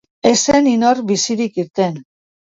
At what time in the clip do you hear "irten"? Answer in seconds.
1.65-2.01